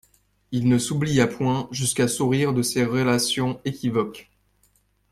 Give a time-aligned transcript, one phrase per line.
[0.51, 4.31] Il ne s'oublia point jusqu'à sourire de ces relations équivoques.